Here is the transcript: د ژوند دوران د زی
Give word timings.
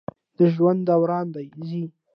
د 0.37 0.39
ژوند 0.55 0.79
دوران 0.89 1.25
د 1.33 1.35
زی 1.67 1.83